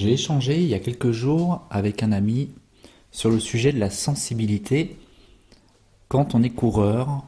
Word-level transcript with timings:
J'ai 0.00 0.14
échangé 0.14 0.58
il 0.58 0.66
y 0.66 0.72
a 0.72 0.78
quelques 0.78 1.10
jours 1.10 1.66
avec 1.68 2.02
un 2.02 2.10
ami 2.12 2.54
sur 3.10 3.28
le 3.28 3.38
sujet 3.38 3.70
de 3.70 3.78
la 3.78 3.90
sensibilité 3.90 4.96
quand 6.08 6.34
on 6.34 6.42
est 6.42 6.48
coureur, 6.48 7.26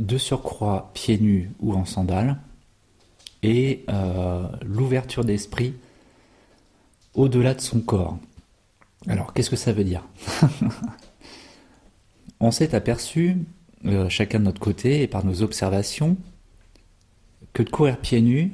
de 0.00 0.18
surcroît 0.18 0.90
pieds 0.92 1.18
nus 1.20 1.52
ou 1.60 1.72
en 1.72 1.84
sandales, 1.84 2.40
et 3.44 3.84
euh, 3.90 4.48
l'ouverture 4.66 5.24
d'esprit 5.24 5.74
au-delà 7.14 7.54
de 7.54 7.60
son 7.60 7.78
corps. 7.78 8.18
Alors, 9.06 9.32
qu'est-ce 9.32 9.50
que 9.50 9.54
ça 9.54 9.72
veut 9.72 9.84
dire? 9.84 10.04
On 12.40 12.50
s'est 12.50 12.74
aperçu, 12.74 13.36
euh, 13.86 14.08
chacun 14.08 14.40
de 14.40 14.44
notre 14.46 14.60
côté 14.60 15.02
et 15.02 15.06
par 15.06 15.24
nos 15.24 15.42
observations, 15.42 16.16
que 17.52 17.62
de 17.62 17.70
courir 17.70 17.98
pieds 17.98 18.20
nus, 18.20 18.52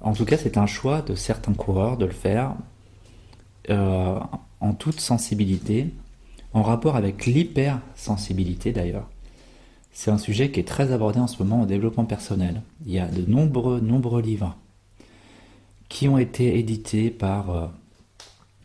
en 0.00 0.12
tout 0.12 0.24
cas 0.24 0.36
c'est 0.36 0.56
un 0.56 0.66
choix 0.66 1.02
de 1.02 1.14
certains 1.14 1.54
coureurs 1.54 1.96
de 1.96 2.06
le 2.06 2.12
faire 2.12 2.54
euh, 3.68 4.18
en 4.60 4.72
toute 4.74 5.00
sensibilité, 5.00 5.90
en 6.52 6.62
rapport 6.62 6.96
avec 6.96 7.26
l'hypersensibilité 7.26 8.72
d'ailleurs. 8.72 9.08
C'est 9.92 10.10
un 10.10 10.18
sujet 10.18 10.50
qui 10.50 10.60
est 10.60 10.68
très 10.68 10.92
abordé 10.92 11.18
en 11.18 11.26
ce 11.26 11.42
moment 11.42 11.62
au 11.62 11.66
développement 11.66 12.04
personnel. 12.04 12.62
Il 12.86 12.92
y 12.92 12.98
a 12.98 13.06
de 13.06 13.30
nombreux, 13.30 13.80
nombreux 13.80 14.22
livres 14.22 14.56
qui 15.88 16.08
ont 16.08 16.18
été 16.18 16.58
édités 16.58 17.10
par 17.10 17.50
euh, 17.50 17.66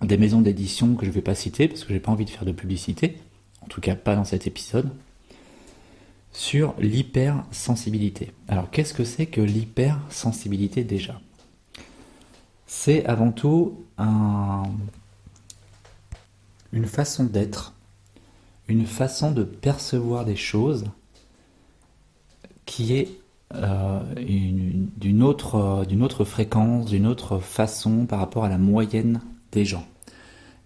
des 0.02 0.18
maisons 0.18 0.42
d'édition 0.42 0.96
que 0.96 1.06
je 1.06 1.10
ne 1.10 1.16
vais 1.16 1.22
pas 1.22 1.36
citer 1.36 1.68
parce 1.68 1.84
que 1.84 1.94
j'ai 1.94 2.00
pas 2.00 2.12
envie 2.12 2.26
de 2.26 2.30
faire 2.30 2.46
de 2.46 2.52
publicité, 2.52 3.18
en 3.62 3.68
tout 3.68 3.82
cas 3.82 3.96
pas 3.96 4.16
dans 4.16 4.24
cet 4.24 4.48
épisode, 4.48 4.90
sur 6.36 6.76
l'hypersensibilité. 6.80 8.34
Alors 8.50 8.70
qu'est-ce 8.70 8.94
que 8.94 9.06
c'est 9.06 9.26
que 9.26 9.40
l'hypersensibilité 9.40 10.84
déjà? 10.84 11.22
C'est 12.68 13.06
avant 13.06 13.32
tout 13.32 13.86
un, 13.98 14.64
une 16.74 16.88
façon 16.88 17.24
d'être, 17.24 17.74
une 18.68 18.86
façon 18.86 19.32
de 19.32 19.44
percevoir 19.44 20.26
des 20.26 20.36
choses 20.36 20.86
qui 22.66 22.94
est 22.96 23.10
euh, 23.54 24.02
d'une 24.98 25.24
autre, 25.24 25.86
d'une 25.88 26.04
autre 26.04 26.26
fréquence, 26.26 26.88
d'une 26.88 27.08
autre 27.08 27.40
façon 27.40 28.06
par 28.06 28.20
rapport 28.20 28.44
à 28.44 28.50
la 28.50 28.58
moyenne 28.58 29.22
des 29.54 29.64
gens. 29.64 29.88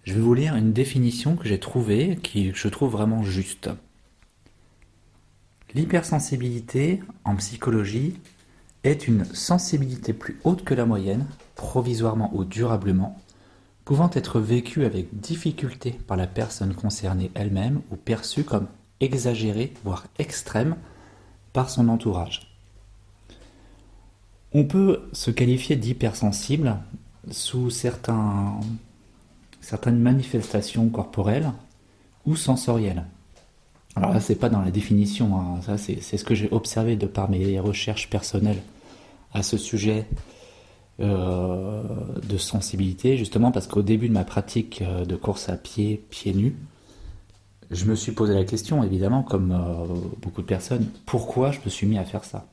Je 0.02 0.14
vais 0.14 0.20
vous 0.20 0.34
lire 0.34 0.56
une 0.56 0.72
définition 0.72 1.36
que 1.36 1.46
j'ai 1.46 1.60
trouvée, 1.60 2.18
qui 2.20 2.50
je 2.54 2.66
trouve 2.66 2.90
vraiment 2.90 3.22
juste. 3.22 3.70
L'hypersensibilité 5.74 7.00
en 7.24 7.36
psychologie 7.36 8.16
est 8.82 9.06
une 9.06 9.24
sensibilité 9.24 10.12
plus 10.12 10.40
haute 10.42 10.64
que 10.64 10.74
la 10.74 10.84
moyenne, 10.84 11.26
provisoirement 11.54 12.30
ou 12.34 12.44
durablement, 12.44 13.16
pouvant 13.84 14.10
être 14.12 14.40
vécue 14.40 14.84
avec 14.84 15.20
difficulté 15.20 15.92
par 15.92 16.16
la 16.16 16.26
personne 16.26 16.74
concernée 16.74 17.30
elle-même 17.34 17.82
ou 17.90 17.96
perçue 17.96 18.44
comme 18.44 18.66
exagérée, 19.00 19.72
voire 19.84 20.06
extrême, 20.18 20.76
par 21.52 21.70
son 21.70 21.88
entourage. 21.88 22.54
On 24.52 24.64
peut 24.64 25.08
se 25.12 25.30
qualifier 25.30 25.76
d'hypersensible 25.76 26.78
sous 27.30 27.70
certaines 27.70 28.60
manifestations 29.98 30.88
corporelles 30.88 31.52
ou 32.26 32.34
sensorielles. 32.34 33.04
Alors 33.96 34.12
là, 34.12 34.20
c'est 34.20 34.36
pas 34.36 34.48
dans 34.48 34.62
la 34.62 34.70
définition, 34.70 35.36
hein. 35.36 35.60
ça 35.62 35.76
c'est 35.76 36.00
ce 36.00 36.24
que 36.24 36.34
j'ai 36.34 36.48
observé 36.52 36.96
de 36.96 37.06
par 37.06 37.28
mes 37.28 37.58
recherches 37.58 38.08
personnelles 38.08 38.62
à 39.32 39.42
ce 39.42 39.56
sujet 39.56 40.06
euh, 41.00 41.82
de 42.28 42.36
sensibilité, 42.36 43.16
justement 43.16 43.52
parce 43.52 43.66
qu'au 43.66 43.82
début 43.82 44.08
de 44.08 44.12
ma 44.12 44.24
pratique 44.24 44.82
euh, 44.82 45.06
de 45.06 45.16
course 45.16 45.48
à 45.48 45.56
pied, 45.56 46.04
pieds 46.10 46.34
nus, 46.34 46.54
je 47.70 47.86
me 47.86 47.94
suis 47.94 48.12
posé 48.12 48.34
la 48.34 48.44
question, 48.44 48.82
évidemment, 48.84 49.22
comme 49.22 49.52
euh, 49.52 49.86
beaucoup 50.20 50.42
de 50.42 50.46
personnes, 50.46 50.86
pourquoi 51.06 51.52
je 51.52 51.60
me 51.64 51.70
suis 51.70 51.86
mis 51.86 51.96
à 51.96 52.04
faire 52.04 52.24
ça? 52.24 52.46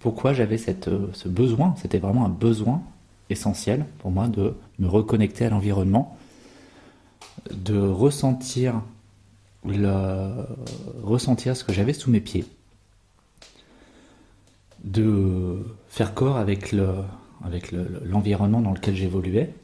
Pourquoi 0.00 0.32
j'avais 0.32 0.58
ce 0.58 1.28
besoin, 1.28 1.74
c'était 1.80 1.98
vraiment 1.98 2.24
un 2.24 2.30
besoin 2.30 2.82
essentiel 3.30 3.86
pour 3.98 4.10
moi 4.10 4.26
de 4.26 4.56
me 4.78 4.88
reconnecter 4.88 5.46
à 5.46 5.50
l'environnement, 5.50 6.16
de 7.52 7.78
ressentir 7.78 8.82
ressentir 11.02 11.56
ce 11.56 11.64
que 11.64 11.72
j'avais 11.72 11.92
sous 11.92 12.10
mes 12.10 12.20
pieds, 12.20 12.44
de 14.84 15.64
faire 15.88 16.14
corps 16.14 16.36
avec 16.36 16.72
le, 16.72 16.88
avec 17.44 17.72
l'environnement 17.72 18.60
dans 18.60 18.72
lequel 18.72 18.94
j'évoluais. 18.94 19.54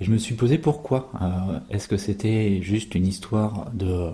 Et 0.00 0.04
je 0.04 0.10
me 0.10 0.18
suis 0.18 0.34
posé 0.34 0.58
pourquoi. 0.58 1.10
Euh, 1.20 1.60
est-ce 1.70 1.88
que 1.88 1.96
c'était 1.96 2.60
juste 2.62 2.94
une 2.94 3.06
histoire 3.06 3.70
de 3.72 4.10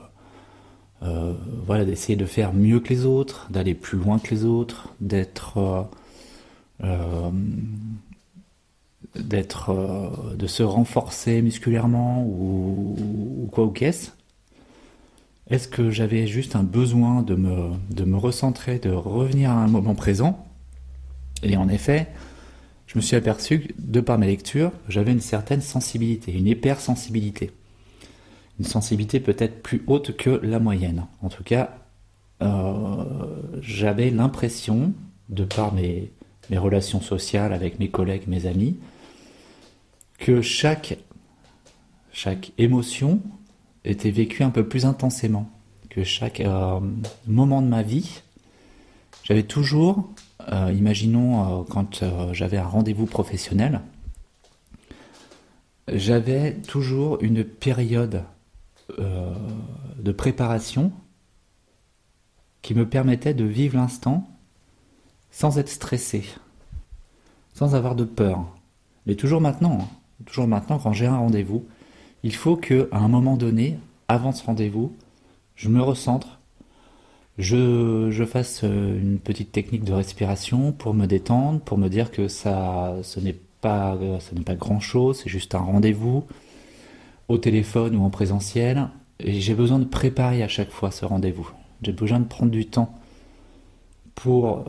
euh, 1.02 1.34
voilà 1.66 1.84
d'essayer 1.84 2.14
de 2.14 2.26
faire 2.26 2.52
mieux 2.52 2.78
que 2.78 2.90
les 2.90 3.04
autres, 3.04 3.48
d'aller 3.50 3.74
plus 3.74 3.98
loin 3.98 4.20
que 4.20 4.32
les 4.32 4.44
autres, 4.44 4.94
d'être 5.00 5.88
euh, 6.84 7.30
d'être 9.16 10.34
de 10.36 10.46
se 10.46 10.62
renforcer 10.62 11.42
musculairement 11.42 12.24
ou 12.24 13.48
quoi 13.52 13.64
ou 13.64 13.70
qu'est-ce 13.70 14.10
est-ce 15.52 15.68
que 15.68 15.90
j'avais 15.90 16.26
juste 16.26 16.56
un 16.56 16.62
besoin 16.62 17.22
de 17.22 17.34
me, 17.34 18.16
recentrer, 18.16 18.78
de 18.78 18.88
revenir 18.88 19.50
à 19.50 19.62
un 19.62 19.68
moment 19.68 19.94
présent 19.94 20.46
Et 21.42 21.58
en 21.58 21.68
effet, 21.68 22.08
je 22.86 22.96
me 22.96 23.02
suis 23.02 23.16
aperçu, 23.16 23.74
de 23.78 24.00
par 24.00 24.18
mes 24.18 24.28
lectures, 24.28 24.72
j'avais 24.88 25.12
une 25.12 25.20
certaine 25.20 25.60
sensibilité, 25.60 26.32
une 26.32 26.46
hypersensibilité. 26.46 27.50
Une 28.58 28.64
sensibilité 28.64 29.20
peut-être 29.20 29.62
plus 29.62 29.82
haute 29.86 30.16
que 30.16 30.30
la 30.42 30.58
moyenne. 30.58 31.04
En 31.20 31.28
tout 31.28 31.44
cas, 31.44 31.76
euh, 32.40 33.04
j'avais 33.60 34.08
l'impression, 34.08 34.94
de 35.28 35.44
par 35.44 35.74
mes, 35.74 36.10
relations 36.50 37.02
sociales 37.02 37.52
avec 37.52 37.78
mes 37.78 37.88
collègues, 37.88 38.26
mes 38.26 38.46
amis, 38.46 38.78
que 40.18 40.40
chaque 40.40 40.96
émotion 42.56 43.20
était 43.84 44.10
vécu 44.10 44.42
un 44.42 44.50
peu 44.50 44.66
plus 44.66 44.84
intensément 44.86 45.50
que 45.90 46.04
chaque 46.04 46.40
euh, 46.40 46.80
moment 47.26 47.62
de 47.62 47.66
ma 47.66 47.82
vie. 47.82 48.22
J'avais 49.24 49.42
toujours, 49.42 50.10
euh, 50.50 50.72
imaginons 50.72 51.60
euh, 51.60 51.64
quand 51.68 52.04
j'avais 52.32 52.56
un 52.58 52.66
rendez-vous 52.66 53.06
professionnel, 53.06 53.80
j'avais 55.88 56.54
toujours 56.54 57.22
une 57.22 57.44
période 57.44 58.24
de 58.98 60.12
préparation 60.12 60.92
qui 62.60 62.74
me 62.74 62.86
permettait 62.88 63.34
de 63.34 63.44
vivre 63.44 63.76
l'instant 63.76 64.28
sans 65.30 65.58
être 65.58 65.70
stressé, 65.70 66.24
sans 67.54 67.74
avoir 67.74 67.94
de 67.94 68.04
peur. 68.04 68.44
Mais 69.06 69.14
toujours 69.14 69.40
maintenant, 69.40 69.78
hein, 69.80 69.88
toujours 70.26 70.46
maintenant 70.46 70.78
quand 70.78 70.92
j'ai 70.92 71.06
un 71.06 71.16
rendez-vous, 71.16 71.66
il 72.22 72.34
faut 72.34 72.56
que 72.56 72.88
à 72.92 72.98
un 72.98 73.08
moment 73.08 73.36
donné, 73.36 73.78
avant 74.08 74.32
ce 74.32 74.44
rendez-vous, 74.44 74.92
je 75.56 75.68
me 75.68 75.80
recentre, 75.80 76.40
je, 77.38 78.24
fasse 78.26 78.62
euh, 78.64 79.00
une 79.00 79.18
petite 79.18 79.52
technique 79.52 79.84
de 79.84 79.92
respiration 79.92 80.72
pour 80.72 80.94
me 80.94 81.06
détendre, 81.06 81.60
pour 81.60 81.78
me 81.78 81.88
dire 81.88 82.10
que 82.10 82.28
ça, 82.28 82.96
ce 83.02 83.20
n'est 83.20 83.38
pas, 83.60 83.98
ce 84.20 84.34
n'est 84.34 84.42
pas 84.42 84.54
grand 84.54 84.80
chose, 84.80 85.20
c'est 85.22 85.30
juste 85.30 85.54
un 85.54 85.60
rendez-vous 85.60 86.24
au 87.28 87.38
téléphone 87.38 87.96
ou 87.96 88.04
en 88.04 88.10
présentiel. 88.10 88.88
Et 89.20 89.40
j'ai 89.40 89.54
besoin 89.54 89.78
de 89.78 89.84
préparer 89.84 90.42
à 90.42 90.48
chaque 90.48 90.70
fois 90.70 90.90
ce 90.90 91.04
rendez-vous. 91.04 91.50
J'ai 91.82 91.92
besoin 91.92 92.20
de 92.20 92.24
prendre 92.24 92.50
du 92.50 92.66
temps 92.66 92.98
pour 94.14 94.64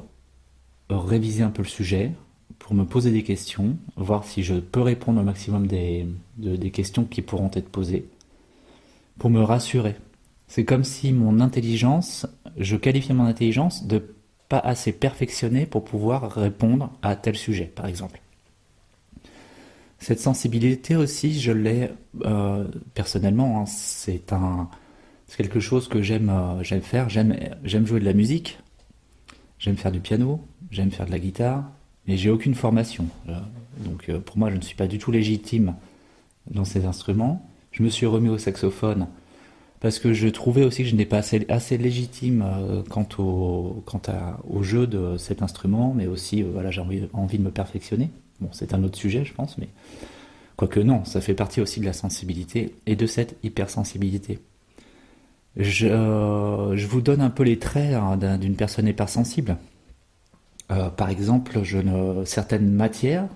réviser 0.90 1.44
un 1.44 1.50
peu 1.50 1.64
le 1.64 1.68
sujet, 1.68 2.12
pour 2.60 2.76
me 2.76 2.86
poser 2.86 3.12
des 3.12 3.24
questions, 3.24 3.78
voir 3.96 4.24
si 4.24 4.44
je 4.44 4.56
peux 4.56 4.82
répondre 4.82 5.20
au 5.20 5.24
maximum 5.24 5.68
des, 5.68 6.06
des 6.38 6.72
questions 6.72 7.06
qui 7.06 7.22
pourront 7.22 7.52
être 7.54 7.70
posées, 7.70 8.06
pour 9.18 9.30
me 9.30 9.42
rassurer. 9.42 9.96
C'est 10.48 10.66
comme 10.66 10.84
si 10.84 11.14
mon 11.14 11.40
intelligence, 11.40 12.28
je 12.58 12.76
qualifiais 12.76 13.14
mon 13.14 13.26
intelligence 13.26 13.86
de 13.88 14.16
pas 14.50 14.60
assez 14.60 14.92
perfectionnée 14.92 15.66
pour 15.66 15.84
pouvoir 15.84 16.32
répondre 16.32 16.92
à 17.02 17.16
tel 17.16 17.36
sujet, 17.36 17.66
par 17.66 17.88
exemple. 17.88 18.22
Cette 20.00 20.20
sensibilité 20.20 20.96
aussi, 20.96 21.40
je 21.40 21.52
l'ai 21.52 21.90
euh, 22.26 22.68
personnellement. 22.94 23.62
Hein, 23.62 23.66
c'est 23.66 24.22
quelque 25.38 25.62
chose 25.62 25.88
que 25.88 26.02
j'aime, 26.02 26.30
euh, 26.30 26.82
faire. 26.82 27.10
J'aime 27.10 27.88
jouer 27.88 28.00
de 28.02 28.06
la 28.06 28.14
musique. 28.14 28.60
J'aime 29.60 29.78
faire 29.78 29.94
du 29.94 30.02
piano. 30.02 30.42
J'aime 30.72 30.92
faire 30.92 31.06
de 31.06 31.12
la 31.12 31.20
guitare 31.20 31.64
mais 32.08 32.18
j'ai 32.18 32.30
aucune 32.30 32.56
formation. 32.56 33.08
Donc 33.80 34.10
euh, 34.10 34.20
pour 34.20 34.38
moi, 34.38 34.50
je 34.50 34.56
ne 34.56 34.62
suis 34.62 34.76
pas 34.76 34.88
du 34.88 34.98
tout 34.98 35.12
légitime 35.12 35.76
dans 36.52 36.66
ces 36.66 36.86
instruments. 36.86 37.48
Je 37.72 37.84
me 37.84 37.90
suis 37.90 38.06
remis 38.06 38.30
au 38.30 38.38
saxophone 38.38 39.08
parce 39.80 40.00
que 40.00 40.14
je 40.14 40.28
trouvais 40.30 40.64
aussi 40.64 40.84
que 40.84 40.90
je 40.90 40.96
n'étais 40.96 41.10
pas 41.10 41.22
assez, 41.50 41.78
légitime 41.78 42.44
euh, 42.46 42.84
quant, 42.90 43.08
au, 43.18 43.84
à, 44.08 44.40
au 44.50 44.64
jeu 44.64 44.88
de 44.88 45.18
cet 45.18 45.42
instrument, 45.42 45.94
mais 45.96 46.08
aussi 46.08 46.42
euh, 46.42 46.50
voilà, 46.54 46.72
j'ai 46.72 46.82
envie, 46.82 47.38
de 47.38 47.44
me 47.44 47.52
perfectionner. 47.52 48.10
Bon, 48.40 48.50
c'est 48.52 48.74
un 48.74 48.84
autre 48.84 48.98
sujet, 48.98 49.26
je 49.26 49.34
pense, 49.34 49.58
mais 49.58 49.70
Quoique 50.56 50.80
non, 50.80 51.04
ça 51.04 51.20
fait 51.20 51.34
partie 51.34 51.62
aussi 51.62 51.80
de 51.80 51.86
la 51.86 51.94
sensibilité 51.94 52.76
et 52.86 52.96
de 52.96 53.08
cette 53.08 53.36
hypersensibilité. 53.42 54.38
Je, 55.58 55.88
je 55.88 56.88
vous 56.88 57.02
donne 57.02 57.22
un 57.22 57.32
peu 57.32 57.42
les 57.42 57.58
traits 57.58 57.96
hein, 57.96 58.38
d'une 58.38 58.56
personne 58.56 58.88
hypersensible. 58.88 59.58
Euh, 60.74 60.90
par 60.90 61.10
exemple, 61.10 61.62
certaines 62.26 62.72
matières, 62.72 63.28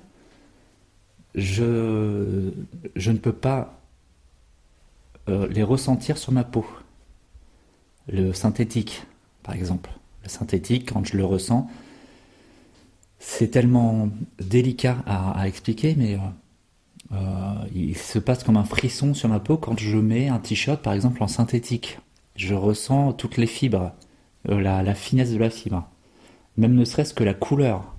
je, 1.35 2.51
ne 2.95 3.17
peux 3.17 3.33
pas 3.33 3.79
euh, 5.29 5.47
les 5.49 5.63
ressentir 5.63 6.17
sur 6.17 6.31
ma 6.31 6.43
peau. 6.43 6.65
Le 8.07 8.33
synthétique, 8.33 9.03
par 9.43 9.53
exemple. 9.53 9.91
Le 10.23 10.29
synthétique, 10.29 10.91
quand 10.91 11.05
je 11.05 11.15
le 11.15 11.25
ressens, 11.25 11.69
c'est 13.19 13.49
tellement 13.49 14.09
délicat 14.39 14.97
à, 15.05 15.47
expliquer, 15.47 15.95
mais 15.95 16.17
euh, 17.11 17.17
il 17.75 17.97
se 17.97 18.17
passe 18.19 18.43
comme 18.43 18.57
un 18.57 18.63
frisson 18.63 19.13
sur 19.13 19.29
ma 19.29 19.39
peau 19.39 19.57
quand 19.57 19.77
je 19.77 19.97
mets 19.97 20.27
un 20.29 20.39
t-shirt, 20.39 20.81
par 20.81 20.93
exemple, 20.93 21.21
en 21.21 21.27
synthétique. 21.27 21.99
Je 22.35 22.55
ressens 22.55 23.13
toutes 23.13 23.37
les 23.37 23.47
fibres, 23.47 23.91
la, 24.45 24.95
finesse 24.95 25.31
de 25.31 25.37
la 25.37 25.49
fibre, 25.49 25.87
même 26.57 26.73
ne 26.75 26.85
serait-ce 26.85 27.13
que 27.13 27.23
la 27.23 27.33
couleur. 27.33 27.95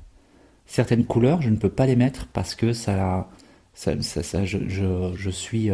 Certaines 0.66 1.04
couleurs, 1.04 1.40
je 1.42 1.50
ne 1.50 1.56
peux 1.56 1.70
pas 1.70 1.86
les 1.86 1.96
mettre 1.96 2.26
parce 2.28 2.54
que 2.54 2.72
ça, 2.72 3.28
ça, 3.72 4.00
ça, 4.02 4.44
je, 4.44 5.30
suis, 5.30 5.70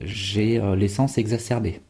j'ai 0.00 0.60
l'essence 0.76 1.18
exacerbée. 1.18 1.80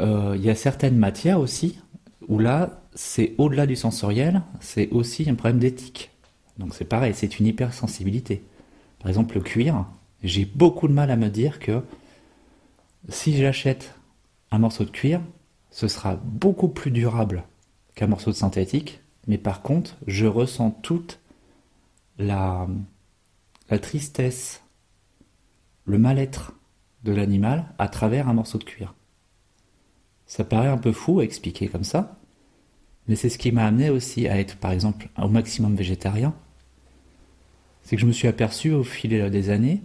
Il 0.00 0.40
y 0.40 0.50
a 0.50 0.54
certaines 0.54 0.96
matières 0.96 1.40
aussi 1.40 1.80
où 2.28 2.38
là, 2.38 2.82
c'est 2.94 3.34
au-delà 3.38 3.66
du 3.66 3.74
sensoriel, 3.74 4.42
c'est 4.60 4.90
aussi 4.90 5.28
un 5.28 5.34
problème 5.34 5.58
d'éthique. 5.58 6.10
Donc 6.58 6.74
c'est 6.74 6.84
pareil, 6.84 7.14
c'est 7.14 7.38
une 7.38 7.46
hypersensibilité. 7.46 8.44
Par 9.00 9.08
exemple, 9.08 9.36
le 9.36 9.40
cuir, 9.40 9.86
j'ai 10.22 10.44
beaucoup 10.44 10.88
de 10.88 10.92
mal 10.92 11.10
à 11.10 11.16
me 11.16 11.28
dire 11.28 11.58
que 11.58 11.82
si 13.08 13.36
j'achète 13.36 13.94
un 14.50 14.58
morceau 14.58 14.84
de 14.84 14.90
cuir, 14.90 15.20
ce 15.70 15.88
sera 15.88 16.16
beaucoup 16.16 16.68
plus 16.68 16.90
durable 16.90 17.44
qu'un 17.94 18.06
morceau 18.06 18.30
de 18.30 18.36
synthétique, 18.36 19.00
mais 19.26 19.38
par 19.38 19.62
contre, 19.62 19.96
je 20.06 20.26
ressens 20.26 20.70
toute 20.82 21.20
la, 22.18 22.66
tristesse, 23.82 24.62
le 25.84 25.98
mal-être 25.98 26.54
de 27.04 27.12
l'animal 27.12 27.66
à 27.78 27.88
travers 27.88 28.28
un 28.28 28.34
morceau 28.34 28.58
de 28.58 28.64
cuir. 28.64 28.94
Ça 30.26 30.44
paraît 30.44 30.68
un 30.68 30.78
peu 30.78 30.92
fou 30.92 31.20
à 31.20 31.24
expliquer 31.24 31.68
comme 31.68 31.84
ça, 31.84 32.18
mais 33.06 33.16
c'est 33.16 33.28
ce 33.28 33.38
qui 33.38 33.52
m'a 33.52 33.66
amené 33.66 33.90
aussi 33.90 34.28
à 34.28 34.38
être, 34.38 34.56
par 34.56 34.72
exemple, 34.72 35.08
au 35.16 35.28
maximum 35.28 35.74
végétarien. 35.74 36.34
C'est 37.82 37.96
que 37.96 38.02
je 38.02 38.06
me 38.06 38.12
suis 38.12 38.28
aperçu 38.28 38.72
au 38.72 38.84
fil 38.84 39.30
des 39.30 39.50
années 39.50 39.82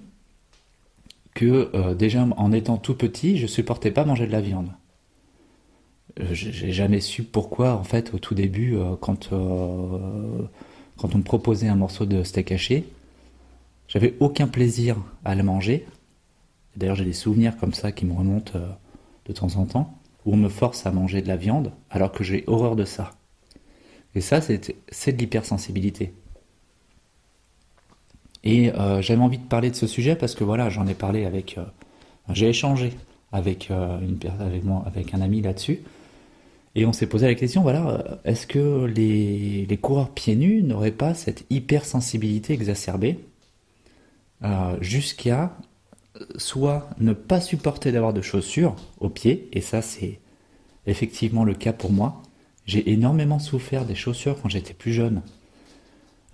que 1.33 1.71
euh, 1.74 1.95
déjà 1.95 2.24
en 2.24 2.51
étant 2.51 2.77
tout 2.77 2.95
petit, 2.95 3.38
je 3.38 3.47
supportais 3.47 3.91
pas 3.91 4.06
manger 4.06 4.27
de 4.27 4.31
la 4.31 4.41
viande. 4.41 4.71
Euh, 6.19 6.25
j'ai 6.31 6.71
jamais 6.71 7.00
su 7.00 7.23
pourquoi, 7.23 7.75
en 7.75 7.83
fait, 7.83 8.13
au 8.13 8.19
tout 8.19 8.35
début, 8.35 8.75
euh, 8.75 8.95
quand, 9.00 9.29
quand 9.29 11.15
on 11.15 11.17
me 11.17 11.23
proposait 11.23 11.67
un 11.67 11.75
morceau 11.75 12.05
de 12.05 12.23
steak 12.23 12.51
haché, 12.51 12.85
j'avais 13.88 14.15
aucun 14.19 14.47
plaisir 14.47 14.97
à 15.25 15.35
le 15.35 15.44
manger. 15.44 15.85
D'ailleurs, 16.75 16.95
j'ai 16.95 17.05
des 17.05 17.13
souvenirs 17.13 17.57
comme 17.57 17.73
ça 17.73 17.91
qui 17.91 18.05
me 18.05 18.13
remontent 18.13 18.59
de 19.25 19.33
temps 19.33 19.55
en 19.55 19.65
temps 19.65 19.97
où 20.25 20.33
on 20.33 20.38
me 20.38 20.50
force 20.50 20.85
à 20.85 20.91
manger 20.91 21.21
de 21.21 21.27
la 21.27 21.38
viande 21.38 21.71
alors 21.89 22.11
que 22.11 22.23
j'ai 22.23 22.44
horreur 22.47 22.75
de 22.75 22.85
ça. 22.85 23.11
Et 24.15 24.21
ça, 24.21 24.41
c'est 24.41 25.11
de 25.11 25.17
l'hypersensibilité. 25.17 26.13
Et 28.44 28.71
euh, 28.73 29.01
j'avais 29.01 29.21
envie 29.21 29.38
de 29.38 29.45
parler 29.45 29.69
de 29.69 29.75
ce 29.75 29.88
sujet 29.88 30.15
parce 30.15 30.35
que 30.35 30.44
voilà, 30.44 30.69
j'en 30.69 30.85
ai 30.88 30.94
parlé 30.94 31.25
avec, 31.25 31.57
euh, 31.57 31.63
j'ai 32.29 32.50
échangé 32.50 32.94
avec, 33.33 33.69
euh, 33.71 34.00
avec, 34.95 35.13
un 35.13 35.21
ami 35.21 35.41
là-dessus, 35.41 35.81
et 36.75 36.85
on 36.85 36.94
s'est 36.94 37.07
posé 37.07 37.27
la 37.27 37.35
question, 37.35 37.62
voilà, 37.62 38.19
est-ce 38.24 38.47
que 38.47 38.85
les, 38.85 39.77
coureurs 39.81 40.12
pieds 40.12 40.35
nus 40.35 40.63
n'auraient 40.63 40.91
pas 40.91 41.13
cette 41.13 41.45
hypersensibilité 41.50 42.53
exacerbée 42.53 43.19
jusqu'à 44.81 45.56
soit 46.38 46.89
ne 47.00 47.13
pas 47.13 47.41
supporter 47.41 47.91
d'avoir 47.91 48.13
de 48.13 48.21
chaussures 48.21 48.75
aux 49.00 49.09
pieds, 49.09 49.50
et 49.53 49.62
ça 49.62 49.81
c'est 49.81 50.19
effectivement 50.86 51.44
le 51.44 51.53
cas 51.53 51.74
pour 51.74 51.91
moi. 51.91 52.21
J'ai 52.65 52.91
énormément 52.91 53.39
souffert 53.39 53.86
des 53.86 53.95
chaussures 53.95 54.41
quand 54.41 54.50
j'étais 54.50 54.74
plus 54.74 54.94
jeune, 54.94 55.21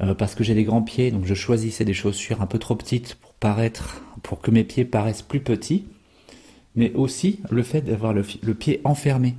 euh, 0.01 0.13
parce 0.13 0.35
que 0.35 0.43
j'ai 0.43 0.53
des 0.53 0.63
grands 0.63 0.81
pieds, 0.81 1.11
donc 1.11 1.25
je 1.25 1.33
choisissais 1.33 1.85
des 1.85 1.93
chaussures 1.93 2.41
un 2.41 2.45
peu 2.45 2.59
trop 2.59 2.75
petites 2.75 3.17
pour 4.23 4.41
que 4.41 4.51
mes 4.51 4.63
pieds 4.63 4.85
paraissent 4.85 5.21
plus 5.21 5.39
petits, 5.39 5.85
mais 6.79 6.93
aussi 6.93 7.41
le 7.49 7.61
fait 7.61 7.81
d'avoir 7.81 8.13
le, 8.13 8.23
pied 8.53 8.79
enfermé, 8.85 9.35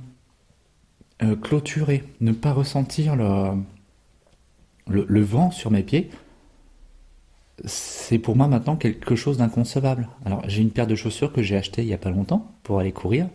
euh, 1.23 1.35
clôturé, 1.35 2.03
ne 2.21 2.33
pas 2.33 2.53
ressentir 2.53 3.15
le, 3.15 5.21
vent 5.21 5.49
sur 5.49 5.71
mes 5.71 5.81
pieds 5.81 6.11
c'est 7.65 8.17
pour 8.17 8.35
moi 8.35 8.47
maintenant 8.47 8.75
quelque 8.75 9.15
chose 9.15 9.37
d'inconcevable. 9.37 10.09
Alors 10.25 10.41
j'ai 10.47 10.63
une 10.63 10.71
paire 10.71 10.87
de 10.87 10.95
chaussures 10.95 11.31
que 11.31 11.43
j'ai 11.43 11.57
achetée 11.57 11.83
il 11.83 11.87
n'y 11.87 11.93
a 11.93 11.99
pas 11.99 12.09
longtemps 12.09 12.51
pour 12.63 12.79
aller 12.79 12.91
courir. 12.91 13.27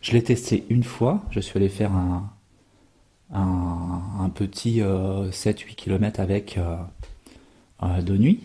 Je 0.00 0.12
l'ai 0.12 0.22
testé 0.22 0.64
une 0.70 0.84
fois, 0.84 1.22
je 1.30 1.40
suis 1.40 1.58
allé 1.58 1.68
faire 1.68 1.92
un, 1.92 2.30
petit 4.34 4.80
7-8 4.80 4.82
euh, 4.82 5.30
km 5.76 6.20
avec 6.20 6.58
euh, 6.58 8.00
de 8.00 8.16
nuit. 8.16 8.40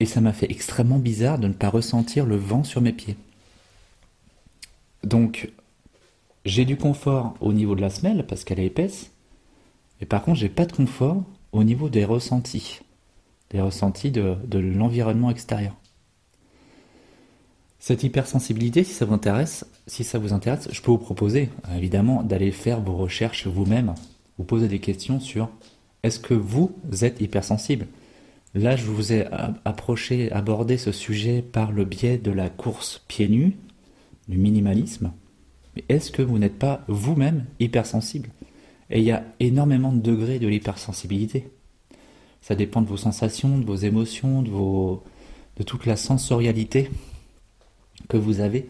Et 0.00 0.06
ça 0.06 0.20
m'a 0.20 0.32
fait 0.32 0.50
extrêmement 0.50 0.98
bizarre 0.98 1.38
de 1.38 1.48
ne 1.48 1.52
pas 1.52 1.68
ressentir 1.68 2.26
le 2.26 2.36
vent 2.36 2.64
sur 2.64 2.80
mes 2.80 2.92
pieds. 2.92 3.16
Donc 5.02 5.52
j'ai 6.44 6.64
du 6.64 6.76
confort 6.76 7.34
au 7.40 7.52
niveau 7.52 7.74
de 7.74 7.80
la 7.80 7.90
semelle 7.90 8.26
parce 8.26 8.44
qu'elle 8.44 8.60
est 8.60 8.66
épaisse. 8.66 9.10
Et 10.00 10.06
par 10.06 10.22
contre 10.22 10.38
j'ai 10.38 10.48
pas 10.48 10.66
de 10.66 10.72
confort 10.72 11.22
au 11.52 11.64
niveau 11.64 11.88
des 11.88 12.04
ressentis 12.04 12.80
les 13.54 13.60
ressentis 13.60 14.10
de, 14.10 14.58
l'environnement 14.58 15.30
extérieur. 15.30 15.74
Cette 17.78 18.02
hypersensibilité, 18.02 18.82
si 18.82 18.92
ça 18.92 19.04
vous 19.04 19.14
intéresse, 19.14 19.64
si 19.86 20.02
ça 20.02 20.18
vous 20.18 20.32
intéresse, 20.32 20.68
je 20.72 20.80
peux 20.80 20.90
vous 20.90 20.98
proposer 20.98 21.50
évidemment 21.76 22.22
d'aller 22.22 22.50
faire 22.50 22.80
vos 22.80 22.96
recherches 22.96 23.46
vous-même, 23.46 23.94
vous 24.38 24.44
poser 24.44 24.68
des 24.68 24.80
questions 24.80 25.20
sur 25.20 25.48
est-ce 26.02 26.18
que 26.18 26.34
vous 26.34 26.74
êtes 27.02 27.20
hypersensible? 27.20 27.86
Là, 28.54 28.76
je 28.76 28.84
vous 28.84 29.12
ai 29.12 29.26
approché, 29.64 30.30
abordé 30.30 30.78
ce 30.78 30.92
sujet 30.92 31.42
par 31.42 31.72
le 31.72 31.84
biais 31.84 32.18
de 32.18 32.30
la 32.30 32.50
course 32.50 33.04
pieds 33.08 33.28
nus, 33.28 33.56
du 34.28 34.38
minimalisme. 34.38 35.12
Mais 35.74 35.84
est-ce 35.88 36.12
que 36.12 36.22
vous 36.22 36.38
n'êtes 36.38 36.58
pas 36.58 36.84
vous-même 36.86 37.46
hypersensible? 37.58 38.30
Et 38.90 39.00
il 39.00 39.04
y 39.04 39.10
a 39.10 39.24
énormément 39.40 39.92
de 39.92 40.00
degrés 40.00 40.38
de 40.38 40.46
l'hypersensibilité. 40.46 41.48
Ça 42.42 42.54
dépend 42.54 42.80
de 42.80 42.86
vos 42.86 42.96
sensations, 42.96 43.58
de 43.58 43.64
vos 43.64 43.74
émotions, 43.74 44.42
de, 44.42 44.50
vos, 44.50 45.02
de 45.56 45.62
toute 45.64 45.86
la 45.86 45.96
sensorialité 45.96 46.90
que 48.08 48.16
vous 48.16 48.40
avez. 48.40 48.68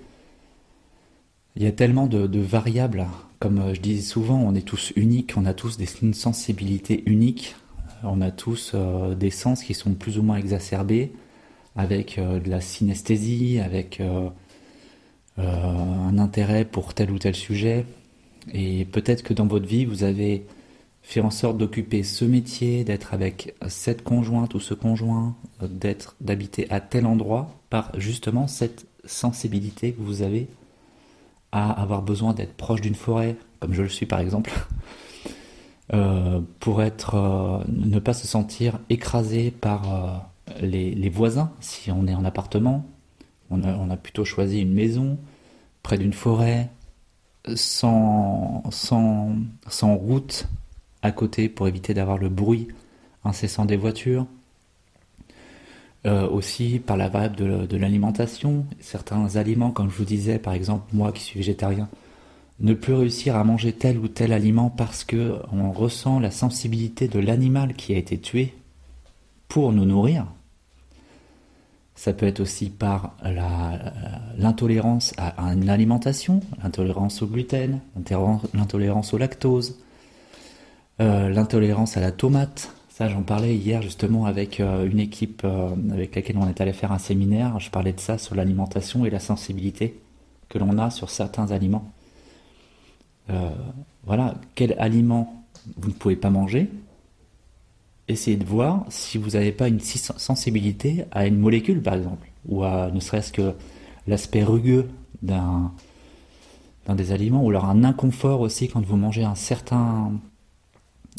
Il 1.57 1.63
y 1.63 1.67
a 1.67 1.73
tellement 1.73 2.07
de, 2.07 2.39
variables. 2.39 3.07
Comme 3.39 3.75
je 3.75 3.81
dis 3.81 4.03
souvent, 4.03 4.39
on 4.41 4.55
est 4.55 4.67
tous 4.67 4.93
uniques, 4.97 5.35
on 5.37 5.45
a 5.45 5.55
tous 5.55 5.77
des, 5.77 5.89
une 6.03 6.15
sensibilité 6.15 7.03
unique, 7.07 7.55
on 8.05 8.21
a 8.21 8.31
tous 8.31 8.73
euh, 8.75 9.15
des 9.15 9.31
sens 9.31 9.63
qui 9.63 9.75
sont 9.75 9.95
plus 9.95 10.19
ou 10.19 10.23
moins 10.23 10.37
exacerbés, 10.37 11.13
avec 11.77 12.19
euh, 12.19 12.41
de 12.41 12.51
la 12.51 12.61
synesthésie, 12.61 13.61
avec 13.61 14.01
euh, 14.01 14.29
un 15.37 16.19
intérêt 16.19 16.65
pour 16.65 16.95
tel 16.95 17.11
ou 17.11 17.19
tel 17.19 17.35
sujet. 17.35 17.87
Et 18.53 18.85
peut-être 18.85 19.23
que 19.23 19.35
dans 19.35 19.47
votre 19.47 19.67
vie, 19.67 19.85
vous 19.85 20.05
avez 20.05 20.47
faire 21.03 21.27
en 21.27 21.31
sorte 21.31 21.59
d'occuper 21.59 22.03
ce 22.03 22.25
métier, 22.25 22.83
d'être 22.85 23.13
avec 23.13 23.55
cette 23.69 24.03
conjointe 24.03 24.55
ou 24.55 24.61
ce 24.61 24.73
conjoint, 24.73 25.37
d'être, 25.61 26.17
d'habiter 26.21 26.67
à 26.71 26.81
tel 26.81 27.05
endroit 27.05 27.51
par 27.69 27.93
justement 27.99 28.47
cette 28.47 28.87
sensibilité 29.05 29.93
que 29.93 30.01
vous 30.01 30.23
avez 30.23 30.49
à 31.53 31.71
avoir 31.71 32.01
besoin 32.01 32.33
d'être 32.33 32.55
proche 32.55 32.81
d'une 32.81 32.95
forêt, 32.95 33.37
comme 33.61 33.75
je 33.75 33.83
le 33.83 33.89
suis 33.89 34.07
par 34.07 34.21
exemple, 34.21 34.51
euh, 35.93 36.41
pour 36.61 36.83
être, 36.83 37.15
euh, 37.15 37.63
ne 37.69 37.99
pas 37.99 38.15
se 38.15 38.27
sentir 38.27 38.79
écrasé 38.89 39.51
par 39.51 39.95
euh, 39.95 40.61
les, 40.63 41.11
voisins 41.11 41.53
si 41.61 41.91
on 41.91 42.07
est 42.07 42.15
en 42.15 42.25
appartement. 42.25 42.87
On 43.51 43.91
a, 43.91 43.97
plutôt 43.97 44.25
choisi 44.25 44.63
une 44.63 44.73
maison 44.73 45.19
près 45.83 45.99
d'une 45.99 46.15
forêt, 46.15 46.71
sans, 47.55 48.63
route 49.83 50.49
à 51.03 51.13
côté 51.13 51.49
pour 51.49 51.69
éviter 51.69 51.95
d'avoir 51.95 52.19
le 52.19 52.31
bruit 52.31 52.69
incessant 53.23 53.65
des 53.65 53.77
voitures. 53.77 54.27
Aussi 56.05 56.81
par 56.81 56.97
la 56.97 57.09
variable 57.09 57.37
de, 57.69 57.77
l'alimentation, 57.77 58.67
certains 58.81 59.37
aliments, 59.37 59.71
comme 59.71 59.89
je 59.89 59.97
vous 59.97 60.05
disais, 60.05 60.39
par 60.39 60.53
exemple 60.53 60.85
moi 60.93 61.13
qui 61.13 61.23
suis 61.23 61.39
végétarien, 61.39 61.89
ne 62.61 62.75
plus 62.75 62.95
réussir 62.95 63.37
à 63.37 63.45
manger 63.45 63.73
tel 63.73 63.99
ou 63.99 64.09
tel 64.09 64.33
aliment 64.33 64.71
parce 64.71 65.05
que 65.05 65.39
on 65.53 65.73
ressent 65.73 66.21
la 66.21 66.31
sensibilité 66.31 67.09
de 67.09 67.19
l'animal 67.19 67.75
qui 67.75 67.95
a 67.95 67.99
été 67.99 68.19
tué 68.19 68.55
pour 69.49 69.73
nous 69.73 69.85
nourrir. 69.85 70.27
Ça 71.97 72.13
peut 72.13 72.27
être 72.27 72.41
aussi 72.41 72.71
par 72.71 73.17
l'intolérance 74.37 75.15
à 75.17 75.53
une 75.53 75.69
alimentation, 75.69 76.41
l'intolérance 76.63 77.23
au 77.23 77.27
gluten, 77.27 77.81
l'intolérance 78.53 79.15
au 79.15 79.19
lactose, 79.19 79.79
euh, 81.01 81.29
l'intolérance 81.29 81.97
à 81.97 82.01
la 82.01 82.11
tomate. 82.11 82.73
Ça, 82.89 83.09
j'en 83.09 83.23
parlais 83.23 83.57
hier 83.57 83.83
justement 83.83 84.27
avec 84.27 84.61
euh, 84.61 84.89
une 84.89 85.01
équipe 85.01 85.43
euh, 85.45 85.71
avec 85.93 86.15
laquelle 86.15 86.37
on 86.37 86.49
est 86.49 86.61
allé 86.61 86.73
faire 86.73 86.93
un 86.93 86.99
séminaire. 86.99 87.59
Je 87.59 87.71
parlais 87.71 87.93
de 87.93 88.01
ça 88.01 88.19
sur 88.19 88.35
l'alimentation 88.35 89.05
et 89.05 89.11
la 89.11 89.21
sensibilité 89.21 90.01
que 90.49 90.59
l'on 90.59 90.79
a 90.79 90.91
sur 90.91 91.11
certains 91.11 91.51
aliments. 91.53 91.93
Voilà, 94.05 94.35
quel 94.55 94.75
aliment 94.79 95.45
vous 95.77 95.89
ne 95.89 95.95
pouvez 95.95 96.17
pas 96.17 96.31
manger? 96.31 96.71
Essayez 98.07 98.37
de 98.37 98.45
voir 98.45 98.85
si 98.91 99.17
vous 99.17 99.31
n'avez 99.31 99.53
pas 99.53 99.69
une 99.69 99.81
sensibilité 99.81 101.07
à 101.11 101.27
une 101.27 101.39
molécule, 101.39 101.81
par 101.81 101.95
exemple, 101.95 102.29
ou 102.47 102.63
à 102.63 102.91
ne 102.91 103.01
serait-ce 103.01 103.33
que 103.33 103.55
l'aspect 104.07 104.45
rugueux 104.45 104.91
d'un 105.23 105.73
des 106.89 107.13
aliments, 107.13 107.43
ou 107.43 107.49
alors 107.49 107.65
un 107.65 107.83
inconfort 107.83 108.41
aussi 108.41 108.69
quand 108.69 108.85
vous 108.85 108.97
mangez 108.97 109.25
un 109.25 109.35
certain 109.35 110.13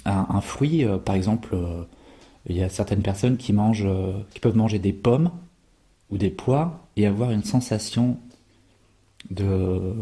un, 0.06 0.42
fruit, 0.42 0.86
euh, 0.86 0.98
par 0.98 1.16
exemple, 1.16 1.50
euh, 1.54 1.84
il 2.48 2.56
y 2.56 2.64
a 2.64 2.70
certaines 2.70 3.02
personnes 3.02 3.38
qui 3.38 3.54
mangent, 3.54 3.86
euh, 3.86 4.14
qui 4.32 4.40
peuvent 4.40 4.56
manger 4.56 4.80
des 4.80 4.94
pommes 4.94 5.32
ou 6.12 6.18
des 6.18 6.30
pois 6.30 6.88
et 6.96 7.08
avoir 7.08 7.32
une 7.32 7.44
sensation 7.44 8.18
de 9.30 9.96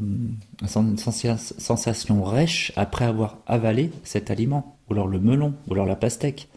une 0.75 0.97
sensation 0.97 2.23
rêche 2.23 2.71
après 2.75 3.05
avoir 3.05 3.37
avalé 3.45 3.91
cet 4.03 4.31
aliment, 4.31 4.77
ou 4.89 4.93
alors 4.93 5.07
le 5.07 5.19
melon, 5.19 5.53
ou 5.67 5.73
alors 5.73 5.85
la 5.85 5.95
pastèque. 5.95 6.49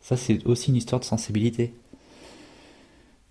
Ça, 0.00 0.16
c'est 0.16 0.44
aussi 0.46 0.70
une 0.70 0.76
histoire 0.76 1.00
de 1.00 1.04
sensibilité. 1.04 1.74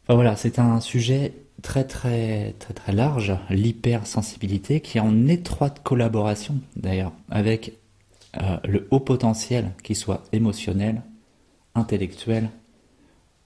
Enfin 0.04 0.16
voilà, 0.16 0.36
c'est 0.36 0.60
un 0.60 0.80
sujet 0.82 1.34
très 1.62 1.84
très 1.84 2.54
très 2.60 2.74
très 2.74 2.94
large, 2.94 3.36
l'hypersensibilité, 3.50 4.82
qui 4.82 4.98
est 4.98 5.02
en 5.02 5.28
étroite 5.28 5.82
collaboration 5.84 6.56
d'ailleurs 6.76 7.12
avec 7.30 7.78
euh, 8.42 8.58
le 8.66 8.88
haut 8.92 9.00
potentiel, 9.00 9.72
qui 9.84 9.96
soit 9.96 10.24
émotionnel, 10.32 11.02
intellectuel, 11.76 12.50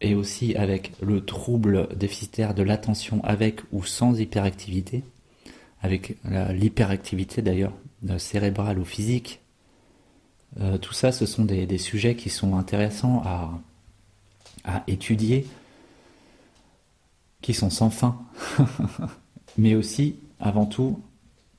et 0.02 0.16
aussi 0.16 0.56
avec 0.56 0.92
le 1.02 1.24
trouble 1.26 1.88
déficitaire 1.96 2.54
de 2.54 2.64
l'attention 2.64 3.24
avec 3.24 3.62
ou 3.72 3.84
sans 3.84 4.20
hyperactivité, 4.20 5.04
avec 5.84 6.18
l'hyperactivité 6.24 7.42
d'ailleurs 7.42 7.74
cérébrale 8.18 8.80
ou 8.80 8.86
physique. 8.86 9.40
Euh, 10.60 10.78
tout 10.78 10.94
ça, 10.94 11.12
ce 11.12 11.26
sont 11.26 11.46
des, 11.46 11.78
sujets 11.78 12.16
qui 12.16 12.30
sont 12.30 12.58
intéressants 12.58 13.22
à 14.64 14.84
étudier, 14.88 15.46
qui 17.42 17.54
sont 17.54 17.70
sans 17.70 17.90
fin, 17.90 18.18
mais 19.58 19.76
aussi, 19.76 20.16
avant 20.40 20.66
tout, 20.66 21.00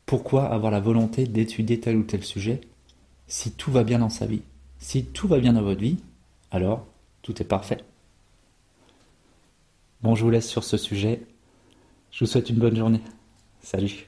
pourquoi 0.07 0.53
avoir 0.53 0.73
la 0.73 0.81
volonté 0.81 1.27
d'étudier 1.27 1.79
tel 1.79 1.97
ou 1.97 2.03
tel 2.03 2.25
sujet 2.25 2.61
si 3.27 3.53
tout 3.53 3.73
va 3.73 3.85
bien 3.85 4.01
dans 4.01 4.11
sa 4.11 4.27
vie, 4.27 4.43
si 4.79 5.05
tout 5.05 5.29
va 5.29 5.39
bien 5.39 5.55
dans 5.55 5.63
votre 5.63 5.81
vie, 5.81 5.99
alors 6.51 6.87
tout 7.23 7.41
est 7.41 7.47
parfait. 7.47 7.79
Bon, 10.03 10.15
je 10.15 10.25
vous 10.25 10.31
laisse 10.31 10.49
sur 10.49 10.63
ce 10.63 10.77
sujet. 10.77 11.23
Je 12.11 12.25
vous 12.25 12.31
souhaite 12.31 12.51
une 12.51 12.57
bonne 12.57 12.77
journée. 12.77 13.01
Salut. 13.63 14.07